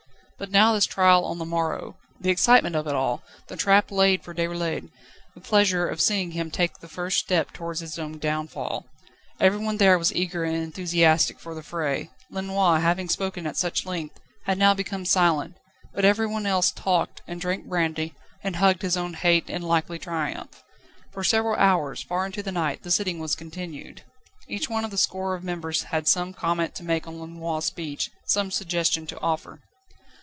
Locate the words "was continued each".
23.19-24.67